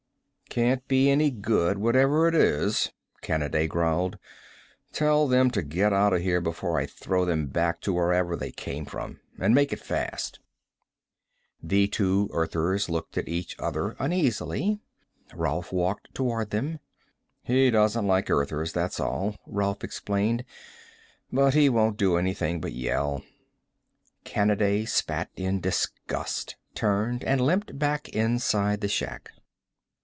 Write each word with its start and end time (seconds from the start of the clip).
"Can't 0.49 0.85
be 0.89 1.09
any 1.09 1.31
good, 1.31 1.77
whatever 1.77 2.27
it 2.27 2.35
is," 2.35 2.91
Kanaday 3.21 3.69
growled. 3.69 4.17
"Tell 4.91 5.25
them 5.29 5.49
to 5.51 5.61
get 5.61 5.93
out 5.93 6.11
of 6.11 6.21
here 6.21 6.41
before 6.41 6.77
I 6.77 6.85
throw 6.87 7.23
them 7.23 7.47
back 7.47 7.79
to 7.83 7.93
wherever 7.93 8.35
they 8.35 8.51
came 8.51 8.83
from. 8.85 9.21
And 9.39 9.55
make 9.55 9.71
it 9.71 9.79
fast." 9.79 10.41
The 11.63 11.87
two 11.87 12.29
Earthers 12.33 12.89
looked 12.89 13.17
at 13.17 13.29
each 13.29 13.55
other 13.59 13.95
uneasily. 13.97 14.81
Rolf 15.33 15.71
walked 15.71 16.13
toward 16.13 16.49
them. 16.49 16.79
"He 17.43 17.71
doesn't 17.71 18.05
like 18.05 18.29
Earthers, 18.29 18.73
that's 18.73 18.99
all," 18.99 19.37
Rolf 19.47 19.85
explained. 19.85 20.43
"But 21.31 21.53
he 21.53 21.69
won't 21.69 21.95
do 21.95 22.17
anything 22.17 22.59
but 22.59 22.73
yell." 22.73 23.23
Kanaday 24.25 24.83
spat 24.85 25.29
in 25.37 25.61
disgust, 25.61 26.57
turned, 26.75 27.23
and 27.23 27.39
limped 27.39 27.79
back 27.79 28.09
inside 28.09 28.81
the 28.81 28.89
shack. 28.89 29.29